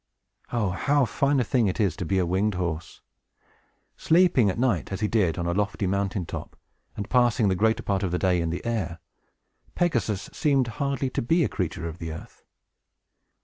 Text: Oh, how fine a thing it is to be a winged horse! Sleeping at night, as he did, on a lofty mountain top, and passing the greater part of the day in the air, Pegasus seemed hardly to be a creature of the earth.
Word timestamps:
Oh, 0.51 0.71
how 0.71 1.05
fine 1.05 1.39
a 1.39 1.43
thing 1.43 1.67
it 1.67 1.79
is 1.79 1.95
to 1.97 2.05
be 2.05 2.17
a 2.17 2.25
winged 2.25 2.55
horse! 2.55 3.01
Sleeping 3.97 4.49
at 4.49 4.57
night, 4.57 4.91
as 4.91 5.01
he 5.01 5.07
did, 5.07 5.37
on 5.37 5.45
a 5.45 5.51
lofty 5.53 5.85
mountain 5.85 6.25
top, 6.25 6.55
and 6.95 7.07
passing 7.07 7.49
the 7.49 7.55
greater 7.55 7.83
part 7.83 8.01
of 8.01 8.09
the 8.09 8.17
day 8.17 8.41
in 8.41 8.49
the 8.49 8.65
air, 8.65 8.97
Pegasus 9.75 10.27
seemed 10.33 10.65
hardly 10.81 11.11
to 11.11 11.21
be 11.21 11.43
a 11.43 11.47
creature 11.47 11.87
of 11.87 11.99
the 11.99 12.11
earth. 12.13 12.43